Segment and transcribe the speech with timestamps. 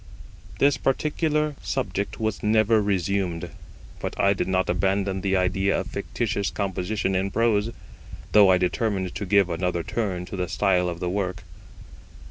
[0.57, 3.51] This particular subject was never resumed,
[3.99, 7.69] but I did not abandon the idea of fictitious composition in prose,
[8.31, 11.43] though I determined to give another turn to the style of the work.